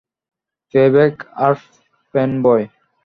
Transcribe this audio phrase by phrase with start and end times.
[0.73, 1.15] Payback
[1.45, 1.53] আর
[2.13, 2.65] fanboy.